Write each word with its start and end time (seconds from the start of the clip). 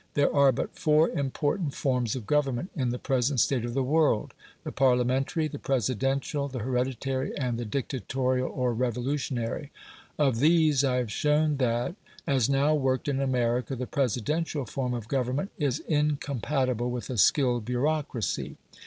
There 0.15 0.35
are 0.35 0.51
but 0.51 0.75
four 0.79 1.11
important 1.11 1.75
forms 1.75 2.15
of 2.15 2.25
government 2.25 2.71
in 2.75 2.89
the 2.89 2.97
present 2.97 3.39
state 3.39 3.63
of 3.63 3.75
the 3.75 3.83
world 3.83 4.33
the 4.63 4.71
Parliamentary, 4.71 5.47
the 5.47 5.59
Presidential, 5.59 6.47
the 6.47 6.57
Hereditary, 6.57 7.37
and 7.37 7.59
the 7.59 7.65
Dictatorial, 7.65 8.49
or 8.49 8.73
Revolutionary. 8.73 9.69
Of 10.17 10.39
these 10.39 10.83
I 10.83 10.95
have 10.95 11.11
shown 11.11 11.57
that, 11.57 11.93
as 12.25 12.49
now 12.49 12.73
worked 12.73 13.07
in 13.07 13.19
America, 13.21 13.75
the 13.75 13.85
Presidential 13.85 14.65
form 14.65 14.95
of 14.95 15.07
government 15.07 15.51
is 15.59 15.81
incompatible 15.87 16.89
with 16.89 17.11
a 17.11 17.17
skilled 17.19 17.65
bureaucracy. 17.65 18.57